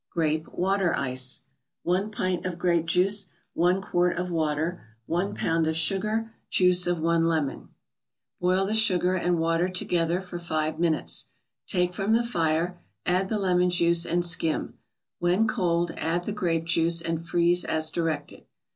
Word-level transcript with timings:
GRAPE 0.09 0.47
WATER 0.57 0.95
ICE 0.97 1.43
1 1.83 2.09
pint 2.09 2.43
of 2.43 2.57
grape 2.57 2.87
juice 2.87 3.27
1 3.53 3.83
quart 3.83 4.17
of 4.17 4.31
water 4.31 4.81
1 5.05 5.35
pound 5.35 5.67
of 5.67 5.75
sugar 5.77 6.33
Juice 6.49 6.87
of 6.87 6.99
one 6.99 7.25
lemon 7.27 7.69
Boil 8.39 8.65
the 8.65 8.73
sugar 8.73 9.13
and 9.13 9.37
water 9.37 9.69
together 9.69 10.19
for 10.19 10.39
five 10.39 10.79
minutes, 10.79 11.27
take 11.67 11.93
from 11.93 12.13
the 12.13 12.23
fire, 12.25 12.79
add 13.05 13.29
the 13.29 13.37
lemon 13.37 13.69
juice, 13.69 14.03
and 14.03 14.25
skim. 14.25 14.73
When 15.19 15.47
cold, 15.47 15.91
add 15.97 16.25
the 16.25 16.33
grape 16.33 16.65
juice, 16.65 16.99
and 17.03 17.23
freeze 17.27 17.63
as 17.63 17.91
directed. 17.91 18.45